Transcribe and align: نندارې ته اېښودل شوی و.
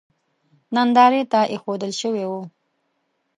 نندارې 0.75 1.23
ته 1.31 1.39
اېښودل 1.51 1.91
شوی 2.01 2.25
و. 2.29 2.31